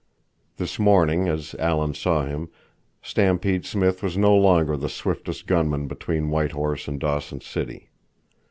This 0.57 0.79
morning, 0.79 1.27
as 1.27 1.53
Alan 1.59 1.93
saw 1.93 2.25
him, 2.25 2.49
Stampede 3.03 3.67
Smith 3.67 4.01
was 4.01 4.17
no 4.17 4.35
longer 4.35 4.75
the 4.75 4.89
swiftest 4.89 5.45
gunman 5.45 5.87
between 5.87 6.31
White 6.31 6.53
Horse 6.53 6.87
and 6.87 6.99
Dawson 6.99 7.39
City. 7.41 7.91